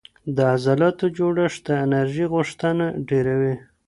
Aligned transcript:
د 0.35 0.37
عضلاتو 0.53 1.05
جوړښت 1.17 1.61
د 1.67 1.69
انرژي 1.85 2.25
غوښتنه 2.33 2.85
ډېروي. 3.09 3.55